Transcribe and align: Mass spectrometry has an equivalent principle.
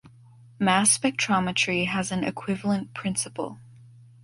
Mass 0.59 0.97
spectrometry 0.97 1.85
has 1.85 2.11
an 2.11 2.23
equivalent 2.23 2.91
principle. 2.95 3.59